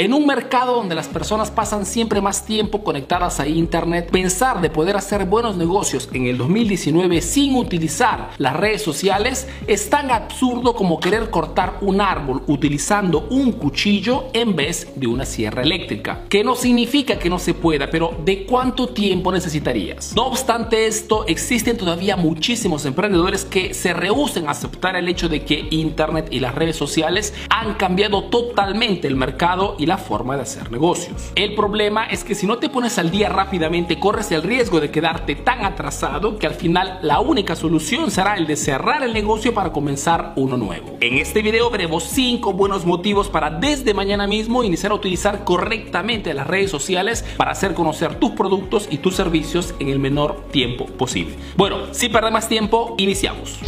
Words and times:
En 0.00 0.14
un 0.14 0.26
mercado 0.26 0.76
donde 0.76 0.94
las 0.94 1.08
personas 1.08 1.50
pasan 1.50 1.84
siempre 1.84 2.20
más 2.20 2.44
tiempo 2.44 2.84
conectadas 2.84 3.40
a 3.40 3.48
Internet, 3.48 4.10
pensar 4.12 4.60
de 4.60 4.70
poder 4.70 4.96
hacer 4.96 5.24
buenos 5.24 5.56
negocios 5.56 6.08
en 6.12 6.26
el 6.26 6.38
2019 6.38 7.20
sin 7.20 7.56
utilizar 7.56 8.30
las 8.38 8.54
redes 8.54 8.80
sociales 8.80 9.48
es 9.66 9.90
tan 9.90 10.12
absurdo 10.12 10.76
como 10.76 11.00
querer 11.00 11.30
cortar 11.30 11.78
un 11.80 12.00
árbol 12.00 12.44
utilizando 12.46 13.26
un 13.30 13.50
cuchillo 13.50 14.26
en 14.34 14.54
vez 14.54 14.86
de 14.94 15.08
una 15.08 15.24
sierra 15.24 15.62
eléctrica. 15.62 16.20
Que 16.28 16.44
no 16.44 16.54
significa 16.54 17.18
que 17.18 17.28
no 17.28 17.40
se 17.40 17.54
pueda, 17.54 17.90
pero 17.90 18.16
¿de 18.24 18.46
cuánto 18.46 18.90
tiempo 18.90 19.32
necesitarías? 19.32 20.12
No 20.14 20.26
obstante 20.26 20.86
esto, 20.86 21.26
existen 21.26 21.76
todavía 21.76 22.14
muchísimos 22.14 22.84
emprendedores 22.84 23.44
que 23.44 23.74
se 23.74 23.94
rehúsen 23.94 24.46
a 24.46 24.52
aceptar 24.52 24.94
el 24.94 25.08
hecho 25.08 25.28
de 25.28 25.44
que 25.44 25.66
Internet 25.70 26.28
y 26.30 26.38
las 26.38 26.54
redes 26.54 26.76
sociales 26.76 27.34
han 27.50 27.74
cambiado 27.74 28.22
totalmente 28.26 29.08
el 29.08 29.16
mercado 29.16 29.74
y 29.76 29.87
la 29.88 29.98
forma 29.98 30.36
de 30.36 30.42
hacer 30.42 30.70
negocios. 30.70 31.32
El 31.34 31.54
problema 31.54 32.04
es 32.04 32.22
que 32.22 32.34
si 32.34 32.46
no 32.46 32.58
te 32.58 32.68
pones 32.68 32.98
al 32.98 33.10
día 33.10 33.30
rápidamente 33.30 33.98
corres 33.98 34.30
el 34.30 34.42
riesgo 34.42 34.80
de 34.80 34.90
quedarte 34.90 35.34
tan 35.34 35.64
atrasado 35.64 36.38
que 36.38 36.46
al 36.46 36.54
final 36.54 36.98
la 37.02 37.20
única 37.20 37.56
solución 37.56 38.10
será 38.10 38.36
el 38.36 38.46
de 38.46 38.56
cerrar 38.56 39.02
el 39.02 39.14
negocio 39.14 39.54
para 39.54 39.72
comenzar 39.72 40.34
uno 40.36 40.56
nuevo. 40.56 40.98
En 41.00 41.16
este 41.16 41.40
video 41.40 41.70
veremos 41.70 42.04
5 42.04 42.52
buenos 42.52 42.84
motivos 42.84 43.28
para 43.28 43.50
desde 43.50 43.94
mañana 43.94 44.26
mismo 44.26 44.62
iniciar 44.62 44.92
a 44.92 44.96
utilizar 44.96 45.44
correctamente 45.44 46.34
las 46.34 46.46
redes 46.46 46.70
sociales 46.70 47.24
para 47.38 47.52
hacer 47.52 47.72
conocer 47.72 48.16
tus 48.16 48.32
productos 48.32 48.88
y 48.90 48.98
tus 48.98 49.16
servicios 49.16 49.74
en 49.78 49.88
el 49.88 49.98
menor 49.98 50.44
tiempo 50.50 50.84
posible. 50.84 51.34
Bueno, 51.56 51.94
sin 51.94 52.12
perder 52.12 52.32
más 52.32 52.46
tiempo, 52.46 52.94
iniciamos. 52.98 53.58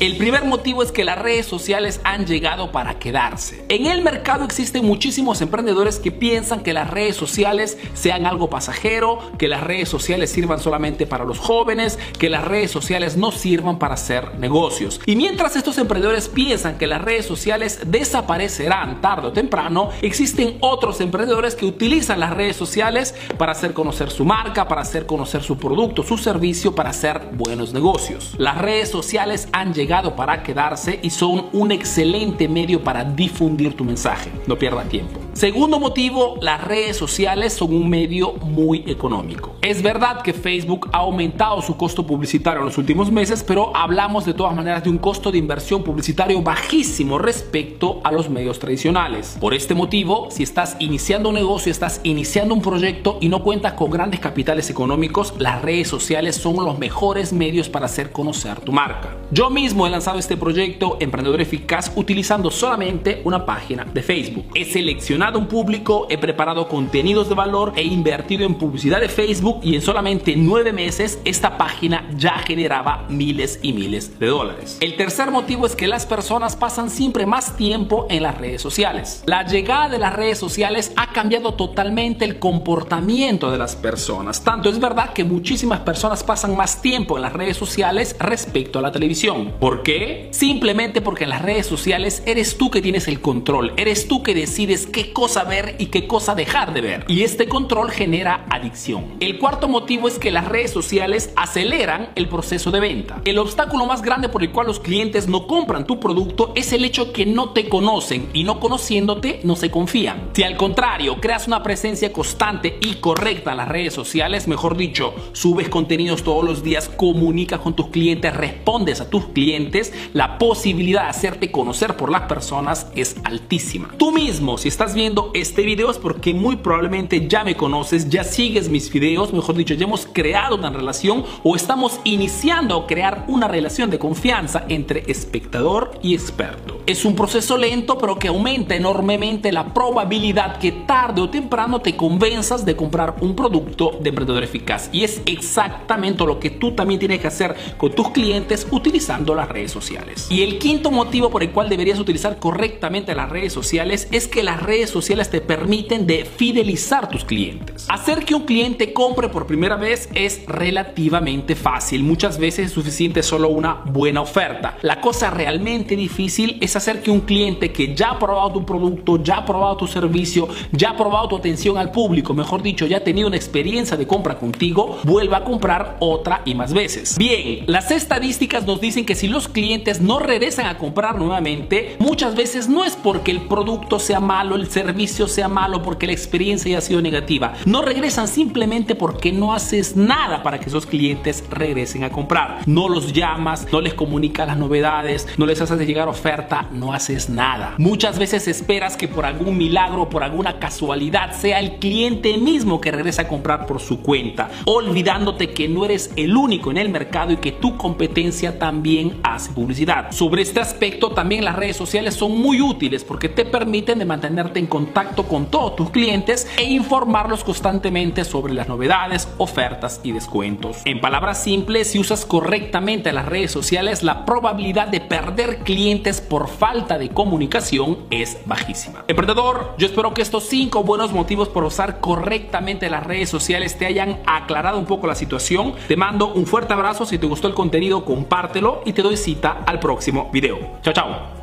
El 0.00 0.16
primer 0.16 0.44
motivo 0.44 0.84
es 0.84 0.92
que 0.92 1.02
las 1.02 1.18
redes 1.18 1.44
sociales 1.46 2.00
han 2.04 2.24
llegado 2.24 2.70
para 2.70 3.00
quedarse. 3.00 3.64
En 3.68 3.86
el 3.86 4.00
mercado 4.00 4.44
existen 4.44 4.84
muchísimos 4.84 5.40
emprendedores 5.40 5.98
que 5.98 6.12
piensan 6.12 6.62
que 6.62 6.72
las 6.72 6.88
redes 6.88 7.16
sociales 7.16 7.76
sean 7.94 8.24
algo 8.24 8.48
pasajero, 8.48 9.18
que 9.38 9.48
las 9.48 9.64
redes 9.64 9.88
sociales 9.88 10.30
sirvan 10.30 10.60
solamente 10.60 11.04
para 11.04 11.24
los 11.24 11.40
jóvenes, 11.40 11.98
que 12.16 12.30
las 12.30 12.44
redes 12.44 12.70
sociales 12.70 13.16
no 13.16 13.32
sirvan 13.32 13.80
para 13.80 13.94
hacer 13.94 14.38
negocios. 14.38 15.00
Y 15.04 15.16
mientras 15.16 15.56
estos 15.56 15.78
emprendedores 15.78 16.28
piensan 16.28 16.78
que 16.78 16.86
las 16.86 17.02
redes 17.02 17.26
sociales 17.26 17.80
desaparecerán 17.84 19.00
tarde 19.00 19.26
o 19.26 19.32
temprano, 19.32 19.90
existen 20.00 20.58
otros 20.60 21.00
emprendedores 21.00 21.56
que 21.56 21.66
utilizan 21.66 22.20
las 22.20 22.34
redes 22.34 22.54
sociales 22.54 23.16
para 23.36 23.50
hacer 23.50 23.72
conocer 23.72 24.10
su 24.10 24.24
marca, 24.24 24.68
para 24.68 24.82
hacer 24.82 25.06
conocer 25.06 25.42
su 25.42 25.58
producto, 25.58 26.04
su 26.04 26.18
servicio, 26.18 26.76
para 26.76 26.90
hacer 26.90 27.20
buenos 27.32 27.72
negocios. 27.72 28.36
Las 28.38 28.58
redes 28.58 28.90
sociales 28.90 29.48
han 29.50 29.74
llegado 29.74 29.87
para 30.14 30.42
quedarse 30.42 31.00
y 31.02 31.10
son 31.10 31.46
un 31.52 31.72
excelente 31.72 32.46
medio 32.46 32.84
para 32.84 33.04
difundir 33.04 33.74
tu 33.74 33.84
mensaje. 33.84 34.30
No 34.46 34.58
pierdas 34.58 34.86
tiempo. 34.88 35.27
Segundo 35.38 35.78
motivo, 35.78 36.36
las 36.42 36.64
redes 36.64 36.96
sociales 36.96 37.52
son 37.52 37.72
un 37.72 37.88
medio 37.88 38.32
muy 38.32 38.82
económico. 38.88 39.54
Es 39.62 39.82
verdad 39.82 40.22
que 40.22 40.32
Facebook 40.32 40.90
ha 40.92 40.96
aumentado 40.96 41.62
su 41.62 41.76
costo 41.76 42.04
publicitario 42.04 42.58
en 42.58 42.64
los 42.64 42.76
últimos 42.76 43.12
meses, 43.12 43.44
pero 43.46 43.70
hablamos 43.76 44.24
de 44.24 44.34
todas 44.34 44.56
maneras 44.56 44.82
de 44.82 44.90
un 44.90 44.98
costo 44.98 45.30
de 45.30 45.38
inversión 45.38 45.84
publicitario 45.84 46.42
bajísimo 46.42 47.18
respecto 47.18 48.00
a 48.02 48.10
los 48.10 48.28
medios 48.28 48.58
tradicionales. 48.58 49.36
Por 49.40 49.54
este 49.54 49.76
motivo, 49.76 50.26
si 50.32 50.42
estás 50.42 50.74
iniciando 50.80 51.28
un 51.28 51.36
negocio, 51.36 51.70
estás 51.70 52.00
iniciando 52.02 52.52
un 52.52 52.60
proyecto 52.60 53.18
y 53.20 53.28
no 53.28 53.44
cuentas 53.44 53.74
con 53.74 53.92
grandes 53.92 54.18
capitales 54.18 54.70
económicos, 54.70 55.34
las 55.38 55.62
redes 55.62 55.86
sociales 55.86 56.34
son 56.34 56.56
los 56.56 56.80
mejores 56.80 57.32
medios 57.32 57.68
para 57.68 57.86
hacer 57.86 58.10
conocer 58.10 58.58
tu 58.58 58.72
marca. 58.72 59.16
Yo 59.30 59.50
mismo 59.50 59.86
he 59.86 59.90
lanzado 59.90 60.18
este 60.18 60.36
proyecto 60.36 60.96
Emprendedor 60.98 61.40
Eficaz 61.40 61.92
utilizando 61.94 62.50
solamente 62.50 63.22
una 63.22 63.46
página 63.46 63.84
de 63.84 64.02
Facebook. 64.02 64.46
He 64.56 64.64
seleccionado 64.64 65.27
un 65.36 65.46
público, 65.46 66.06
he 66.08 66.16
preparado 66.16 66.68
contenidos 66.68 67.28
de 67.28 67.34
valor, 67.34 67.72
he 67.76 67.82
invertido 67.82 68.46
en 68.46 68.54
publicidad 68.54 69.00
de 69.00 69.08
Facebook 69.08 69.60
y 69.62 69.74
en 69.74 69.82
solamente 69.82 70.34
nueve 70.36 70.72
meses 70.72 71.18
esta 71.24 71.58
página 71.58 72.08
ya 72.16 72.38
generaba 72.38 73.04
miles 73.08 73.60
y 73.62 73.72
miles 73.72 74.18
de 74.18 74.28
dólares. 74.28 74.78
El 74.80 74.96
tercer 74.96 75.30
motivo 75.30 75.66
es 75.66 75.76
que 75.76 75.88
las 75.88 76.06
personas 76.06 76.56
pasan 76.56 76.90
siempre 76.90 77.26
más 77.26 77.56
tiempo 77.56 78.06
en 78.08 78.22
las 78.22 78.38
redes 78.38 78.62
sociales. 78.62 79.22
La 79.26 79.44
llegada 79.44 79.88
de 79.88 79.98
las 79.98 80.14
redes 80.14 80.38
sociales 80.38 80.92
ha 80.96 81.12
cambiado 81.12 81.54
totalmente 81.54 82.24
el 82.24 82.38
comportamiento 82.38 83.50
de 83.50 83.58
las 83.58 83.76
personas. 83.76 84.42
Tanto 84.42 84.68
es 84.68 84.78
verdad 84.78 85.12
que 85.12 85.24
muchísimas 85.24 85.80
personas 85.80 86.22
pasan 86.24 86.56
más 86.56 86.80
tiempo 86.80 87.16
en 87.16 87.22
las 87.22 87.32
redes 87.32 87.56
sociales 87.56 88.16
respecto 88.18 88.78
a 88.78 88.82
la 88.82 88.92
televisión. 88.92 89.52
¿Por 89.58 89.82
qué? 89.82 90.28
Simplemente 90.30 91.00
porque 91.00 91.24
en 91.24 91.30
las 91.30 91.42
redes 91.42 91.66
sociales 91.66 92.22
eres 92.26 92.56
tú 92.56 92.70
que 92.70 92.82
tienes 92.82 93.08
el 93.08 93.20
control, 93.20 93.72
eres 93.76 94.08
tú 94.08 94.22
que 94.22 94.34
decides 94.34 94.86
qué 94.86 95.07
cosa 95.12 95.44
ver 95.44 95.76
y 95.78 95.86
qué 95.86 96.06
cosa 96.06 96.34
dejar 96.34 96.72
de 96.72 96.80
ver. 96.80 97.04
Y 97.08 97.22
este 97.22 97.48
control 97.48 97.90
genera 97.90 98.46
adicción. 98.50 99.16
El 99.20 99.38
cuarto 99.38 99.68
motivo 99.68 100.08
es 100.08 100.18
que 100.18 100.30
las 100.30 100.46
redes 100.46 100.70
sociales 100.70 101.32
aceleran 101.36 102.10
el 102.14 102.28
proceso 102.28 102.70
de 102.70 102.80
venta. 102.80 103.20
El 103.24 103.38
obstáculo 103.38 103.86
más 103.86 104.02
grande 104.02 104.28
por 104.28 104.42
el 104.42 104.50
cual 104.50 104.66
los 104.66 104.80
clientes 104.80 105.28
no 105.28 105.46
compran 105.46 105.86
tu 105.86 106.00
producto 106.00 106.52
es 106.54 106.72
el 106.72 106.84
hecho 106.84 107.12
que 107.12 107.26
no 107.26 107.50
te 107.50 107.68
conocen 107.68 108.28
y 108.32 108.44
no 108.44 108.60
conociéndote 108.60 109.40
no 109.44 109.56
se 109.56 109.70
confían. 109.70 110.30
Si 110.32 110.42
al 110.42 110.56
contrario 110.56 111.20
creas 111.20 111.46
una 111.46 111.62
presencia 111.62 112.12
constante 112.12 112.78
y 112.80 112.94
correcta 112.96 113.52
en 113.52 113.56
las 113.58 113.68
redes 113.68 113.94
sociales, 113.94 114.48
mejor 114.48 114.76
dicho, 114.76 115.14
subes 115.32 115.68
contenidos 115.68 116.22
todos 116.22 116.44
los 116.44 116.62
días, 116.62 116.88
comunicas 116.88 117.60
con 117.60 117.74
tus 117.74 117.88
clientes, 117.88 118.34
respondes 118.34 119.00
a 119.00 119.10
tus 119.10 119.26
clientes, 119.28 119.92
la 120.12 120.38
posibilidad 120.38 121.04
de 121.04 121.08
hacerte 121.10 121.50
conocer 121.50 121.96
por 121.96 122.10
las 122.10 122.22
personas 122.22 122.90
es 122.94 123.16
altísima. 123.24 123.94
Tú 123.96 124.12
mismo, 124.12 124.58
si 124.58 124.68
estás 124.68 124.94
viendo 124.98 125.30
este 125.32 125.62
video 125.62 125.92
es 125.92 125.96
porque 125.96 126.34
muy 126.34 126.56
probablemente 126.56 127.28
ya 127.28 127.44
me 127.44 127.56
conoces, 127.56 128.08
ya 128.08 128.24
sigues 128.24 128.68
mis 128.68 128.92
videos, 128.92 129.32
mejor 129.32 129.54
dicho, 129.54 129.74
ya 129.74 129.84
hemos 129.84 130.06
creado 130.06 130.56
una 130.56 130.70
relación 130.70 131.24
o 131.44 131.54
estamos 131.54 132.00
iniciando 132.02 132.76
a 132.76 132.86
crear 132.88 133.24
una 133.28 133.46
relación 133.46 133.90
de 133.90 134.00
confianza 134.00 134.64
entre 134.68 135.04
espectador 135.06 135.92
y 136.02 136.14
experto. 136.14 136.80
Es 136.86 137.04
un 137.04 137.14
proceso 137.14 137.56
lento 137.56 137.96
pero 137.96 138.18
que 138.18 138.26
aumenta 138.26 138.74
enormemente 138.74 139.52
la 139.52 139.72
probabilidad 139.72 140.58
que 140.58 140.72
tarde 140.72 141.20
o 141.20 141.30
temprano 141.30 141.80
te 141.80 141.96
convenzas 141.96 142.64
de 142.64 142.74
comprar 142.74 143.16
un 143.20 143.36
producto 143.36 143.92
de 144.00 144.08
emprendedor 144.08 144.42
eficaz 144.42 144.90
y 144.90 145.04
es 145.04 145.22
exactamente 145.26 146.24
lo 146.24 146.40
que 146.40 146.50
tú 146.50 146.72
también 146.72 146.98
tienes 146.98 147.20
que 147.20 147.28
hacer 147.28 147.54
con 147.76 147.92
tus 147.92 148.10
clientes 148.10 148.66
utilizando 148.72 149.34
las 149.36 149.48
redes 149.48 149.70
sociales. 149.70 150.26
Y 150.28 150.42
el 150.42 150.58
quinto 150.58 150.90
motivo 150.90 151.30
por 151.30 151.44
el 151.44 151.50
cual 151.50 151.68
deberías 151.68 152.00
utilizar 152.00 152.38
correctamente 152.40 153.14
las 153.14 153.28
redes 153.28 153.52
sociales 153.52 154.08
es 154.10 154.26
que 154.26 154.42
las 154.42 154.60
redes 154.60 154.87
sociales 154.88 155.30
te 155.30 155.40
permiten 155.40 156.06
de 156.06 156.24
fidelizar 156.24 157.08
tus 157.08 157.24
clientes. 157.24 157.86
Hacer 157.88 158.24
que 158.24 158.34
un 158.34 158.44
cliente 158.44 158.92
compre 158.92 159.28
por 159.28 159.46
primera 159.46 159.76
vez 159.76 160.08
es 160.14 160.42
relativamente 160.46 161.54
fácil. 161.54 162.02
Muchas 162.02 162.38
veces 162.38 162.66
es 162.66 162.72
suficiente 162.72 163.22
solo 163.22 163.48
una 163.48 163.82
buena 163.84 164.20
oferta. 164.20 164.76
La 164.82 165.00
cosa 165.00 165.30
realmente 165.30 165.96
difícil 165.96 166.58
es 166.60 166.76
hacer 166.76 167.02
que 167.02 167.10
un 167.10 167.20
cliente 167.20 167.72
que 167.72 167.94
ya 167.94 168.10
ha 168.10 168.18
probado 168.18 168.52
tu 168.52 168.64
producto, 168.64 169.22
ya 169.22 169.38
ha 169.38 169.44
probado 169.44 169.76
tu 169.76 169.86
servicio, 169.86 170.48
ya 170.72 170.90
ha 170.90 170.96
probado 170.96 171.28
tu 171.28 171.36
atención 171.36 171.78
al 171.78 171.90
público, 171.90 172.34
mejor 172.34 172.62
dicho, 172.62 172.86
ya 172.86 172.98
ha 172.98 173.04
tenido 173.04 173.28
una 173.28 173.36
experiencia 173.36 173.96
de 173.96 174.06
compra 174.06 174.38
contigo, 174.38 174.98
vuelva 175.04 175.38
a 175.38 175.44
comprar 175.44 175.96
otra 176.00 176.42
y 176.44 176.54
más 176.54 176.72
veces. 176.72 177.16
Bien, 177.18 177.64
las 177.66 177.90
estadísticas 177.90 178.66
nos 178.66 178.80
dicen 178.80 179.04
que 179.04 179.14
si 179.14 179.28
los 179.28 179.48
clientes 179.48 180.00
no 180.00 180.18
regresan 180.18 180.66
a 180.66 180.78
comprar 180.78 181.18
nuevamente, 181.18 181.96
muchas 181.98 182.34
veces 182.34 182.68
no 182.68 182.84
es 182.84 182.96
porque 182.96 183.30
el 183.30 183.42
producto 183.42 183.98
sea 183.98 184.20
malo, 184.20 184.56
el 184.56 184.68
servicio 184.68 184.77
servicio 184.78 185.26
sea 185.26 185.48
malo 185.48 185.82
porque 185.82 186.06
la 186.06 186.12
experiencia 186.12 186.70
haya 186.70 186.80
sido 186.80 187.02
negativa. 187.02 187.54
No 187.64 187.82
regresan 187.82 188.28
simplemente 188.28 188.94
porque 188.94 189.32
no 189.32 189.52
haces 189.52 189.96
nada 189.96 190.44
para 190.44 190.60
que 190.60 190.68
esos 190.68 190.86
clientes 190.86 191.42
regresen 191.50 192.04
a 192.04 192.10
comprar. 192.10 192.60
No 192.66 192.88
los 192.88 193.12
llamas, 193.12 193.66
no 193.72 193.80
les 193.80 193.94
comunicas 193.94 194.46
las 194.46 194.56
novedades, 194.56 195.26
no 195.36 195.46
les 195.46 195.60
haces 195.60 195.84
llegar 195.84 196.06
oferta, 196.06 196.68
no 196.70 196.92
haces 196.92 197.28
nada. 197.28 197.74
Muchas 197.78 198.20
veces 198.20 198.46
esperas 198.46 198.96
que 198.96 199.08
por 199.08 199.26
algún 199.26 199.58
milagro, 199.58 200.08
por 200.08 200.22
alguna 200.22 200.60
casualidad, 200.60 201.32
sea 201.32 201.58
el 201.58 201.80
cliente 201.80 202.38
mismo 202.38 202.80
que 202.80 202.92
regresa 202.92 203.22
a 203.22 203.28
comprar 203.28 203.66
por 203.66 203.80
su 203.80 204.00
cuenta, 204.00 204.48
olvidándote 204.64 205.50
que 205.50 205.68
no 205.68 205.86
eres 205.86 206.12
el 206.14 206.36
único 206.36 206.70
en 206.70 206.78
el 206.78 206.88
mercado 206.88 207.32
y 207.32 207.38
que 207.38 207.50
tu 207.50 207.76
competencia 207.76 208.60
también 208.60 209.18
hace 209.24 209.50
publicidad. 209.50 210.12
Sobre 210.12 210.42
este 210.42 210.60
aspecto, 210.60 211.10
también 211.10 211.44
las 211.44 211.56
redes 211.56 211.76
sociales 211.76 212.14
son 212.14 212.38
muy 212.38 212.60
útiles 212.60 213.02
porque 213.02 213.28
te 213.28 213.44
permiten 213.44 213.98
de 213.98 214.04
mantenerte 214.04 214.60
en 214.60 214.67
contacto 214.68 215.24
con 215.24 215.46
todos 215.46 215.76
tus 215.76 215.90
clientes 215.90 216.46
e 216.56 216.64
informarlos 216.64 217.44
constantemente 217.44 218.24
sobre 218.24 218.54
las 218.54 218.68
novedades, 218.68 219.28
ofertas 219.38 220.00
y 220.02 220.12
descuentos. 220.12 220.78
En 220.84 221.00
palabras 221.00 221.42
simples, 221.42 221.90
si 221.90 221.98
usas 221.98 222.24
correctamente 222.24 223.12
las 223.12 223.26
redes 223.26 223.50
sociales, 223.50 224.02
la 224.02 224.24
probabilidad 224.24 224.88
de 224.88 225.00
perder 225.00 225.58
clientes 225.58 226.20
por 226.20 226.48
falta 226.48 226.98
de 226.98 227.08
comunicación 227.10 227.98
es 228.10 228.38
bajísima. 228.46 229.04
Emprendedor, 229.08 229.74
yo 229.78 229.86
espero 229.86 230.14
que 230.14 230.22
estos 230.22 230.44
5 230.44 230.82
buenos 230.82 231.12
motivos 231.12 231.48
por 231.48 231.64
usar 231.64 232.00
correctamente 232.00 232.90
las 232.90 233.06
redes 233.06 233.28
sociales 233.28 233.78
te 233.78 233.86
hayan 233.86 234.20
aclarado 234.26 234.78
un 234.78 234.86
poco 234.86 235.06
la 235.06 235.14
situación. 235.14 235.74
Te 235.86 235.96
mando 235.96 236.32
un 236.32 236.46
fuerte 236.46 236.72
abrazo, 236.72 237.06
si 237.06 237.18
te 237.18 237.26
gustó 237.26 237.48
el 237.48 237.54
contenido 237.54 238.04
compártelo 238.04 238.82
y 238.84 238.92
te 238.92 239.02
doy 239.02 239.16
cita 239.16 239.58
al 239.66 239.78
próximo 239.78 240.30
video. 240.32 240.58
Chao, 240.82 240.92
chao. 240.92 241.37